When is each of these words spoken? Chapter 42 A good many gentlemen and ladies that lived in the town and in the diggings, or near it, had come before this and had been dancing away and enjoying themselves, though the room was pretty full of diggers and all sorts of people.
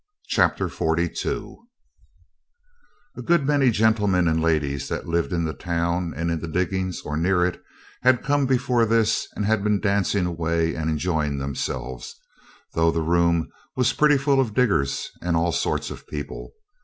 Chapter 0.29 0.67
42 0.67 1.59
A 3.17 3.21
good 3.21 3.45
many 3.45 3.69
gentlemen 3.69 4.27
and 4.27 4.41
ladies 4.41 4.87
that 4.87 5.07
lived 5.07 5.31
in 5.31 5.43
the 5.45 5.53
town 5.53 6.11
and 6.17 6.31
in 6.31 6.39
the 6.41 6.47
diggings, 6.47 7.01
or 7.05 7.15
near 7.15 7.45
it, 7.45 7.61
had 8.01 8.23
come 8.23 8.47
before 8.47 8.87
this 8.87 9.27
and 9.35 9.45
had 9.45 9.63
been 9.63 9.79
dancing 9.79 10.25
away 10.25 10.73
and 10.73 10.89
enjoying 10.89 11.37
themselves, 11.37 12.15
though 12.73 12.89
the 12.89 13.03
room 13.03 13.49
was 13.75 13.93
pretty 13.93 14.17
full 14.17 14.39
of 14.39 14.55
diggers 14.55 15.11
and 15.21 15.35
all 15.35 15.51
sorts 15.51 15.91
of 15.91 16.07
people. 16.07 16.53